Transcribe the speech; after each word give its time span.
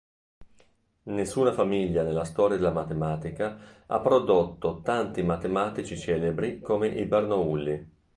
Nessuna 1.03 1.51
famiglia 1.53 2.01
nella 2.01 2.23
storia 2.25 2.57
della 2.57 2.71
matematica 2.71 3.59
ha 3.85 3.99
prodotto 3.99 4.81
tanti 4.83 5.21
matematici 5.21 5.95
celebri 5.95 6.59
come 6.59 6.87
i 6.87 7.05
Bernoulli. 7.05 7.89